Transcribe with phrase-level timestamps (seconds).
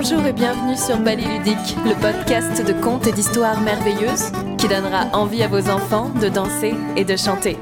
[0.00, 5.06] Bonjour et bienvenue sur Ballet Ludique, le podcast de contes et d'histoires merveilleuses qui donnera
[5.12, 7.56] envie à vos enfants de danser et de chanter.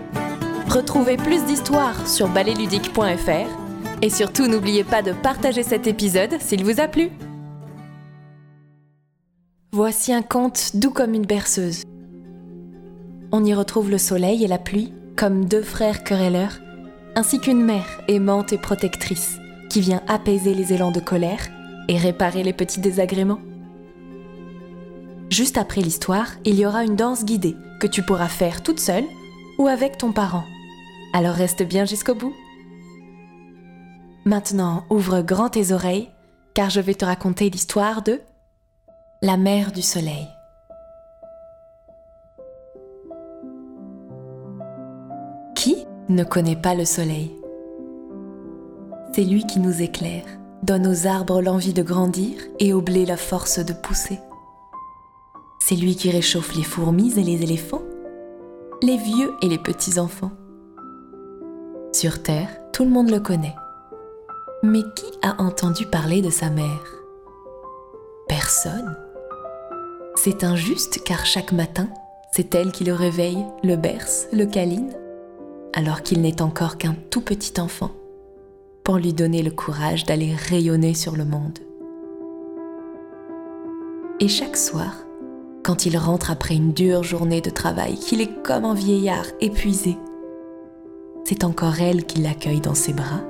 [0.68, 6.78] Retrouvez plus d'histoires sur balletludique.fr et surtout n'oubliez pas de partager cet épisode s'il vous
[6.78, 7.08] a plu.
[9.72, 11.84] Voici un conte doux comme une berceuse.
[13.32, 16.58] On y retrouve le soleil et la pluie comme deux frères querelleurs,
[17.14, 19.38] ainsi qu'une mère aimante et protectrice
[19.70, 21.48] qui vient apaiser les élans de colère
[21.88, 23.40] et réparer les petits désagréments.
[25.30, 29.04] Juste après l'histoire, il y aura une danse guidée que tu pourras faire toute seule
[29.58, 30.44] ou avec ton parent.
[31.12, 32.34] Alors reste bien jusqu'au bout.
[34.24, 36.10] Maintenant, ouvre grand tes oreilles,
[36.54, 38.20] car je vais te raconter l'histoire de
[39.22, 40.26] la mère du soleil.
[45.54, 47.32] Qui ne connaît pas le soleil?
[49.12, 50.26] C'est lui qui nous éclaire,
[50.66, 54.18] donne aux arbres l'envie de grandir et au blé la force de pousser.
[55.60, 57.82] C'est lui qui réchauffe les fourmis et les éléphants,
[58.82, 60.32] les vieux et les petits-enfants.
[61.92, 63.54] Sur Terre, tout le monde le connaît.
[64.64, 66.84] Mais qui a entendu parler de sa mère?
[68.28, 68.96] Personne.
[70.16, 71.88] C'est injuste car chaque matin,
[72.32, 74.92] c'est elle qui le réveille, le berce, le câline,
[75.74, 77.92] alors qu'il n'est encore qu'un tout petit enfant,
[78.86, 81.58] pour lui donner le courage d'aller rayonner sur le monde.
[84.20, 84.94] Et chaque soir,
[85.64, 89.96] quand il rentre après une dure journée de travail, qu'il est comme un vieillard épuisé,
[91.24, 93.24] c'est encore elle qui l'accueille dans ses bras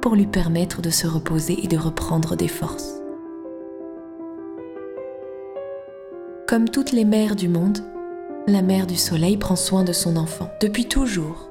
[0.00, 3.02] pour lui permettre de se reposer et de reprendre des forces.
[6.48, 7.84] Comme toutes les mères du monde,
[8.46, 11.50] la mère du soleil prend soin de son enfant depuis toujours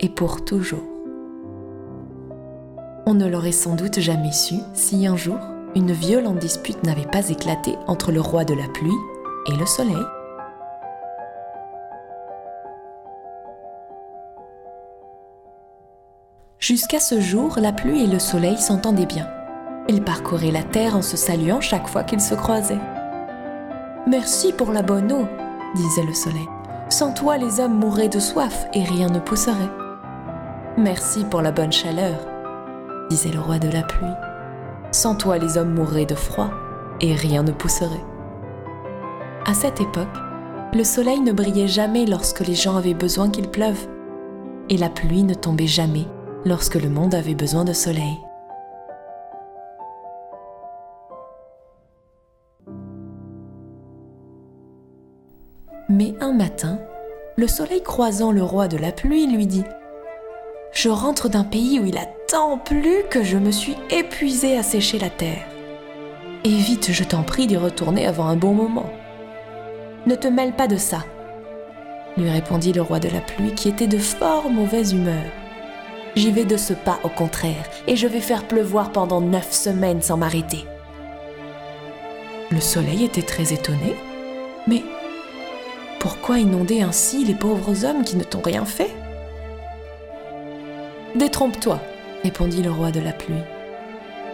[0.00, 0.89] et pour toujours.
[3.06, 5.38] On ne l'aurait sans doute jamais su si un jour
[5.74, 8.90] une violente dispute n'avait pas éclaté entre le roi de la pluie
[9.46, 10.04] et le soleil.
[16.58, 19.28] Jusqu'à ce jour, la pluie et le soleil s'entendaient bien.
[19.88, 22.78] Ils parcouraient la terre en se saluant chaque fois qu'ils se croisaient.
[24.06, 25.26] Merci pour la bonne eau,
[25.74, 26.48] disait le soleil.
[26.88, 29.70] Sans toi, les hommes mourraient de soif et rien ne pousserait.
[30.76, 32.18] Merci pour la bonne chaleur,
[33.10, 34.06] disait le roi de la pluie.
[34.92, 36.50] Sans toi, les hommes mourraient de froid
[37.00, 38.04] et rien ne pousserait.
[39.44, 40.16] À cette époque,
[40.72, 43.88] le soleil ne brillait jamais lorsque les gens avaient besoin qu'il pleuve,
[44.68, 46.06] et la pluie ne tombait jamais
[46.44, 48.16] lorsque le monde avait besoin de soleil.
[55.88, 56.78] Mais un matin,
[57.36, 59.62] le soleil croisant le roi de la pluie lui dit⁇
[60.72, 64.62] Je rentre d'un pays où il a tant plu que je me suis épuisé à
[64.62, 65.44] sécher la terre.
[66.44, 68.90] Évite, je t'en prie, d'y retourner avant un bon moment.
[70.06, 71.04] Ne te mêle pas de ça,
[72.16, 75.24] lui répondit le roi de la pluie qui était de fort mauvaise humeur.
[76.16, 80.02] J'y vais de ce pas au contraire, et je vais faire pleuvoir pendant neuf semaines
[80.02, 80.64] sans m'arrêter.
[82.50, 83.94] Le soleil était très étonné,
[84.66, 84.82] mais
[85.98, 88.90] pourquoi inonder ainsi les pauvres hommes qui ne t'ont rien fait?
[91.16, 91.80] Détrompe-toi,
[92.22, 93.42] répondit le roi de la pluie.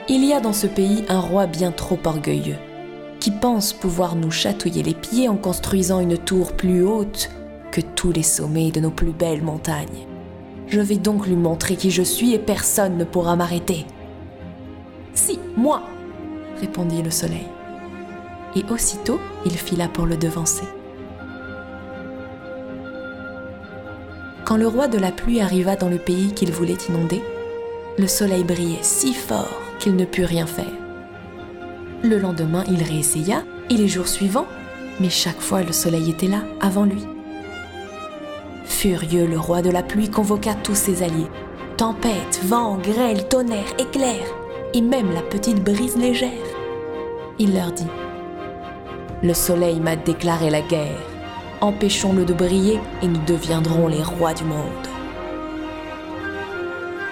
[0.09, 2.59] Il y a dans ce pays un roi bien trop orgueilleux,
[3.19, 7.31] qui pense pouvoir nous chatouiller les pieds en construisant une tour plus haute
[7.72, 10.06] que tous les sommets de nos plus belles montagnes.
[10.66, 13.86] Je vais donc lui montrer qui je suis et personne ne pourra m'arrêter.
[15.15, 15.82] Si, moi,
[16.60, 17.47] répondit le soleil.
[18.54, 20.65] Et aussitôt, il fila pour le devancer.
[24.47, 27.21] Quand le roi de la pluie arriva dans le pays qu'il voulait inonder,
[27.99, 30.73] le soleil brillait si fort qu'il ne put rien faire.
[32.05, 34.47] Le lendemain, il réessaya, et les jours suivants,
[35.01, 37.05] mais chaque fois le soleil était là, avant lui.
[38.65, 41.27] Furieux, le roi de la pluie convoqua tous ses alliés.
[41.77, 44.23] Tempête, vent, grêle, tonnerre, éclair,
[44.75, 46.31] et même la petite brise légère.
[47.41, 47.89] Il leur dit
[49.25, 51.16] Le soleil m'a déclaré la guerre
[51.60, 54.88] empêchons-le de briller et nous deviendrons les rois du monde.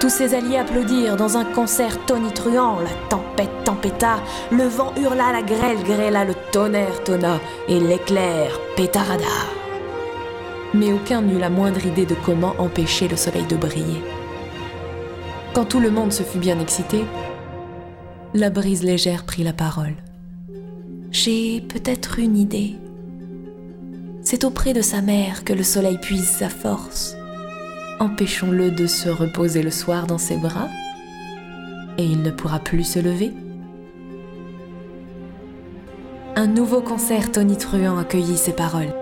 [0.01, 5.43] Tous ses alliés applaudirent dans un concert tonitruant, la tempête tempêta, le vent hurla, la
[5.43, 9.25] grêle grêla, le tonnerre tonna et l'éclair pétarada.
[10.75, 14.03] Mais aucun n'eut la moindre idée de comment empêcher le soleil de briller.
[15.55, 17.05] Quand tout le monde se fut bien excité,
[18.35, 19.95] la brise légère prit la parole.
[21.13, 22.75] J'ai peut-être une idée,
[24.35, 27.15] c'est auprès de sa mère que le soleil puise sa force.
[28.01, 30.67] Empêchons-le de se reposer le soir dans ses bras,
[31.99, 33.33] et il ne pourra plus se lever.
[36.35, 38.93] Un nouveau concert tonitruant accueillit ces paroles.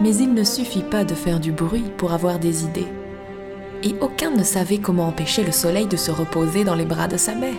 [0.00, 2.88] Mais il ne suffit pas de faire du bruit pour avoir des idées.
[3.82, 7.18] Et aucun ne savait comment empêcher le soleil de se reposer dans les bras de
[7.18, 7.52] sa mère.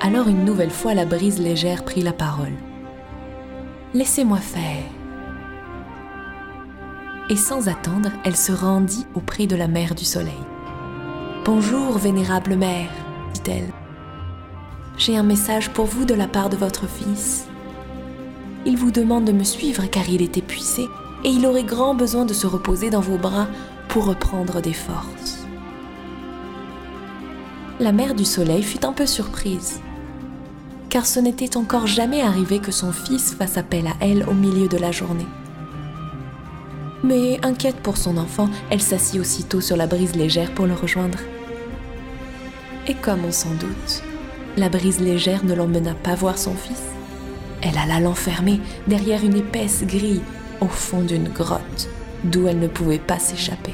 [0.00, 2.54] Alors une nouvelle fois la brise légère prit la parole.
[3.92, 4.84] Laissez-moi faire.
[7.28, 10.46] Et sans attendre, elle se rendit auprès de la mère du soleil.
[11.44, 12.90] Bonjour, vénérable mère,
[13.34, 13.72] dit-elle.
[14.96, 17.48] J'ai un message pour vous de la part de votre fils.
[18.64, 20.86] Il vous demande de me suivre car il est épuisé
[21.24, 23.48] et il aurait grand besoin de se reposer dans vos bras
[23.88, 25.44] pour reprendre des forces.
[27.80, 29.80] La mère du soleil fut un peu surprise,
[30.90, 34.68] car ce n'était encore jamais arrivé que son fils fasse appel à elle au milieu
[34.68, 35.26] de la journée.
[37.02, 41.18] Mais inquiète pour son enfant, elle s'assit aussitôt sur la brise légère pour le rejoindre.
[42.86, 44.02] Et comme on s'en doute,
[44.56, 46.82] la brise légère ne l'emmena pas voir son fils.
[47.62, 50.22] Elle alla l'enfermer derrière une épaisse grille
[50.60, 51.88] au fond d'une grotte
[52.24, 53.72] d'où elle ne pouvait pas s'échapper.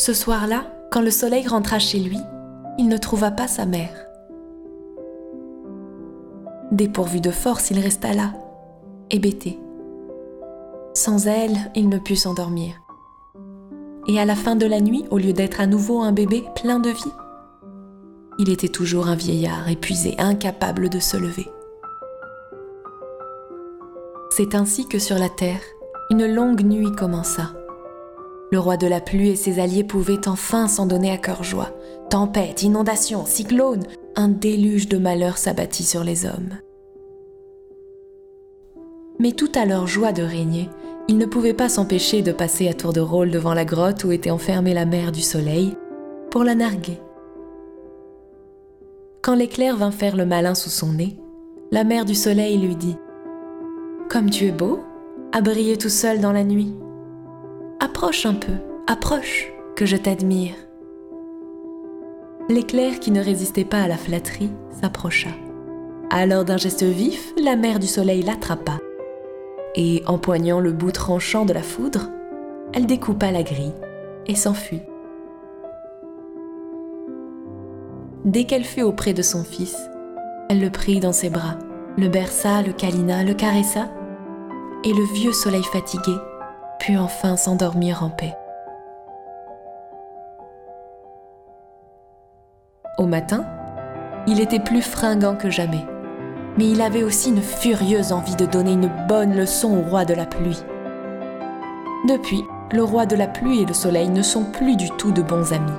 [0.00, 2.16] Ce soir-là, quand le soleil rentra chez lui,
[2.78, 4.06] il ne trouva pas sa mère.
[6.72, 8.32] Dépourvu de force, il resta là,
[9.10, 9.58] hébété.
[10.94, 12.80] Sans elle, il ne put s'endormir.
[14.08, 16.80] Et à la fin de la nuit, au lieu d'être à nouveau un bébé plein
[16.80, 17.14] de vie,
[18.38, 21.50] il était toujours un vieillard épuisé, incapable de se lever.
[24.30, 25.60] C'est ainsi que sur la terre,
[26.08, 27.50] une longue nuit commença.
[28.50, 31.70] Le roi de la pluie et ses alliés pouvaient enfin s'en donner à cœur joie.
[32.10, 33.84] Tempête, inondation, cyclone,
[34.16, 36.58] un déluge de malheur s'abattit sur les hommes.
[39.20, 40.68] Mais tout à leur joie de régner,
[41.06, 44.10] ils ne pouvaient pas s'empêcher de passer à tour de rôle devant la grotte où
[44.10, 45.76] était enfermée la mère du soleil
[46.30, 46.98] pour la narguer.
[49.22, 51.16] Quand l'éclair vint faire le malin sous son nez,
[51.70, 52.96] la mère du soleil lui dit
[54.08, 54.80] Comme tu es beau,
[55.32, 56.74] à briller tout seul dans la nuit.
[57.82, 58.52] Approche un peu,
[58.86, 60.52] approche, que je t'admire.
[62.50, 65.30] L'éclair qui ne résistait pas à la flatterie s'approcha.
[66.10, 68.78] Alors d'un geste vif, la mère du soleil l'attrapa
[69.76, 72.10] et empoignant le bout tranchant de la foudre,
[72.74, 73.72] elle découpa la grille
[74.26, 74.82] et s'enfuit.
[78.26, 79.78] Dès qu'elle fut auprès de son fils,
[80.50, 81.56] elle le prit dans ses bras,
[81.96, 83.88] le berça, le câlina, le caressa,
[84.84, 86.12] et le vieux soleil fatigué
[86.80, 88.34] put enfin s'endormir en paix.
[92.98, 93.46] Au matin,
[94.26, 95.84] il était plus fringant que jamais
[96.56, 100.14] mais il avait aussi une furieuse envie de donner une bonne leçon au roi de
[100.14, 100.62] la pluie.
[102.08, 105.22] Depuis, le roi de la pluie et le soleil ne sont plus du tout de
[105.22, 105.72] bons amis.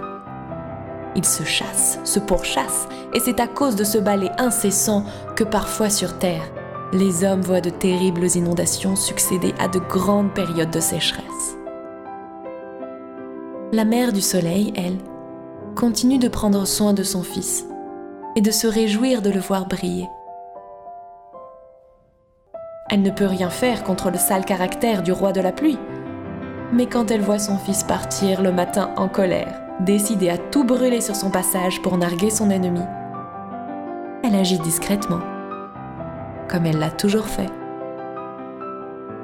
[1.16, 5.04] Ils se chassent, se pourchassent, et c'est à cause de ce balai incessant
[5.36, 6.44] que parfois sur Terre,
[6.94, 11.58] les hommes voient de terribles inondations succéder à de grandes périodes de sécheresse.
[13.72, 14.98] La mère du soleil, elle,
[15.76, 17.66] continue de prendre soin de son fils
[18.36, 20.10] et de se réjouir de le voir briller.
[22.90, 25.80] Elle ne peut rien faire contre le sale caractère du roi de la pluie.
[26.74, 31.00] Mais quand elle voit son fils partir le matin en colère, décidé à tout brûler
[31.00, 32.84] sur son passage pour narguer son ennemi,
[34.24, 35.22] elle agit discrètement,
[36.52, 37.50] comme elle l'a toujours fait.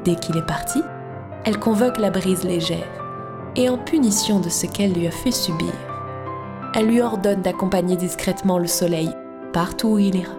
[0.03, 0.81] Dès qu'il est parti,
[1.43, 2.87] elle convoque la brise légère,
[3.55, 5.73] et en punition de ce qu'elle lui a fait subir,
[6.73, 9.09] elle lui ordonne d'accompagner discrètement le soleil
[9.51, 10.35] partout où il ira.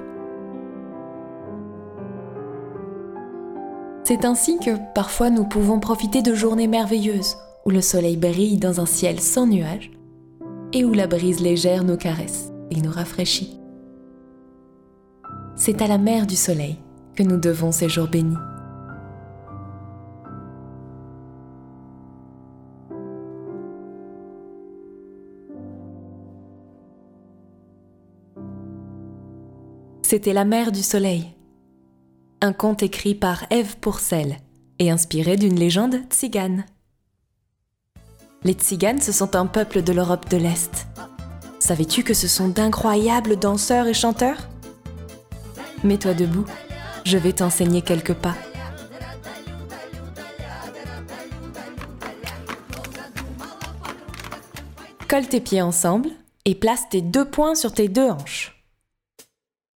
[4.05, 8.81] C'est ainsi que parfois nous pouvons profiter de journées merveilleuses où le soleil brille dans
[8.81, 9.91] un ciel sans nuages
[10.73, 13.58] et où la brise légère nous caresse et nous rafraîchit.
[15.59, 16.79] C'est à la mer du soleil
[17.15, 18.37] que nous devons ces jours bénis.
[30.03, 31.35] C'était la mer du soleil
[32.41, 34.37] un conte écrit par Ève Pourcel
[34.79, 36.65] et inspiré d'une légende tzigane.
[38.45, 40.87] Les tziganes, ce sont un peuple de l'Europe de l'Est.
[41.59, 44.49] Savais-tu que ce sont d'incroyables danseurs et chanteurs?
[45.85, 46.45] Mets-toi debout,
[47.05, 48.35] je vais t'enseigner quelques pas.
[55.09, 56.11] Colle tes pieds ensemble
[56.45, 58.63] et place tes deux poings sur tes deux hanches.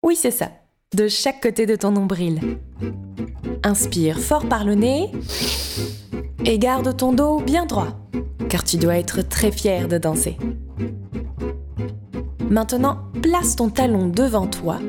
[0.04, 0.50] Oui, c'est ça
[0.94, 2.58] de chaque côté de ton nombril.
[3.64, 5.10] Inspire fort par le nez
[6.44, 7.98] et garde ton dos bien droit,
[8.50, 10.38] car tu dois être très fier de danser.
[12.50, 14.80] Maintenant, place ton talon devant toi,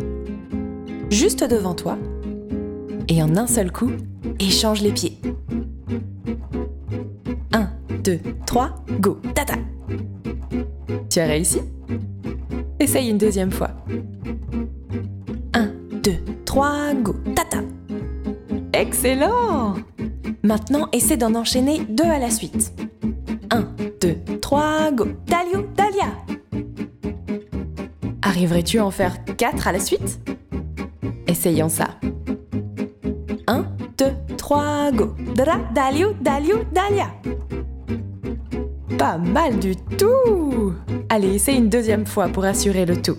[1.12, 1.98] juste devant toi,
[3.08, 3.90] et en un seul coup,
[4.40, 5.18] échange les pieds.
[7.52, 7.68] 1,
[8.02, 9.54] 2, 3, go, tata
[11.10, 11.60] Tu as réussi?
[12.80, 13.70] Essaye une deuxième fois.
[15.52, 15.70] 1,
[16.02, 16.12] 2,
[16.46, 17.58] 3, go, tata
[18.72, 19.74] Excellent
[20.42, 22.72] Maintenant, essaie d'en enchaîner deux à la suite.
[23.50, 23.68] 1,
[24.00, 26.10] 2, 3, go, Dalio, Dalia
[28.22, 30.21] Arriverais-tu à en faire 4 à la suite?
[31.42, 31.88] Essayons ça.
[33.48, 33.64] 1,
[33.98, 34.04] 2,
[34.36, 35.12] 3, go.
[35.34, 37.08] Dra, dalio, dalio, dalia.
[38.96, 40.72] Pas mal du tout
[41.08, 43.16] Allez, essaye une deuxième fois pour assurer le tout.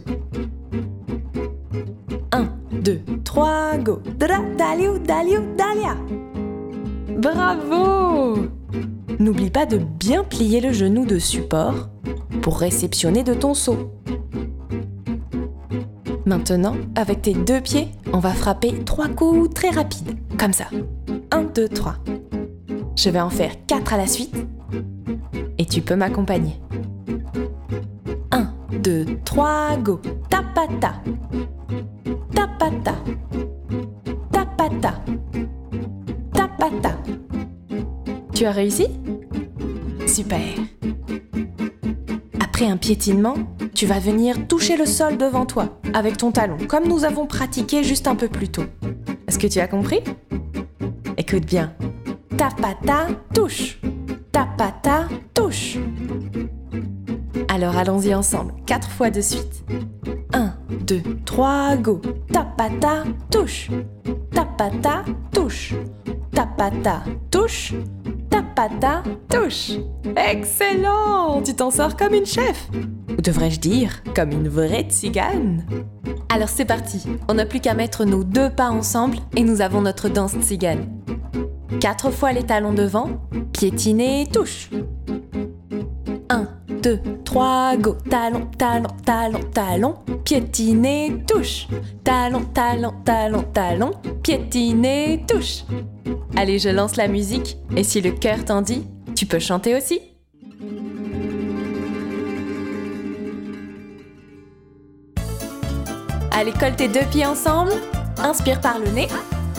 [2.32, 4.00] 1, 2, 3, go.
[4.18, 5.98] Dra, dalio, dalio, dalia.
[7.18, 8.38] Bravo
[9.20, 11.90] N'oublie pas de bien plier le genou de support
[12.42, 13.92] pour réceptionner de ton saut.
[16.26, 20.66] Maintenant, avec tes deux pieds, on va frapper trois coups très rapides, comme ça.
[21.32, 21.96] 1, 2, 3.
[22.96, 24.34] Je vais en faire quatre à la suite.
[25.58, 26.62] Et tu peux m'accompagner.
[28.32, 28.48] 1,
[28.80, 30.00] 2, 3, go.
[30.30, 30.94] Tapata.
[32.34, 32.96] Tapata.
[34.32, 34.94] Tapata.
[36.34, 36.98] Tapata.
[38.34, 38.88] Tu as réussi?
[40.08, 40.40] Super.
[42.40, 43.36] Après un piétinement,
[43.74, 47.84] tu vas venir toucher le sol devant toi avec ton talon, comme nous avons pratiqué
[47.84, 48.66] juste un peu plus tôt.
[49.28, 50.02] Est-ce que tu as compris?
[51.18, 51.74] Écoute bien.
[52.38, 53.80] Tapata, touche.
[54.32, 55.78] Tapata, touche.
[57.48, 59.64] Alors allons-y ensemble, quatre fois de suite.
[60.34, 60.54] 1,
[60.88, 62.02] 2, 3, go.
[62.32, 63.70] Tapata, touche.
[64.32, 65.74] Tapata, touche.
[66.32, 67.74] Tapata, touche.
[68.56, 69.72] Tapata, touche.
[70.16, 72.70] Excellent Tu t'en sors comme une chef
[73.18, 75.66] Ou devrais-je dire, comme une vraie tzigane
[76.30, 79.82] Alors c'est parti, on n'a plus qu'à mettre nos deux pas ensemble et nous avons
[79.82, 80.86] notre danse tzigane.
[81.80, 83.22] Quatre fois les talons devant,
[83.54, 84.70] piétiner, touche.
[86.30, 86.48] 1,
[86.82, 87.98] 2, 3, go.
[88.10, 89.96] Talon, talon, talon, talon.
[90.24, 91.68] Piétiner, touche.
[92.04, 93.92] Talon, talon, talon, talon.
[94.22, 95.64] Piétiner, touche.
[96.36, 98.84] Allez, je lance la musique et si le cœur t'en dit,
[99.16, 100.02] tu peux chanter aussi.
[106.32, 107.72] Allez, colle tes deux pieds ensemble.
[108.18, 109.08] Inspire par le nez.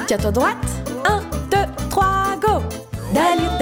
[0.06, 0.56] Tiens-toi droite.
[1.08, 1.56] 1, 2,
[1.90, 2.62] 3, go.
[3.14, 3.53] Dalia,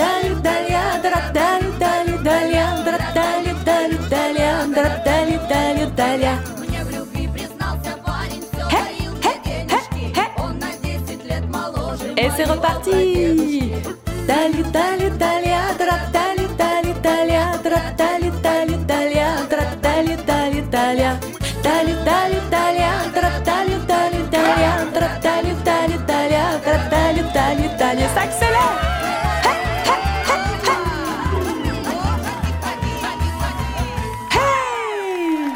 [27.79, 28.09] dalia.
[28.15, 28.79] Ça accélère
[34.33, 35.49] Hey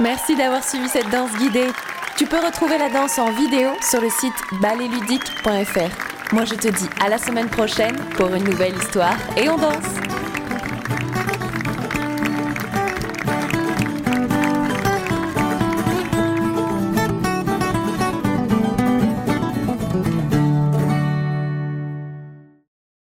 [0.00, 1.68] Merci d'avoir suivi cette danse guidée.
[2.16, 6.11] Tu peux retrouver la danse en vidéo sur le site balletludique.fr.
[6.32, 10.11] Moi je te dis à la semaine prochaine pour une nouvelle histoire et on danse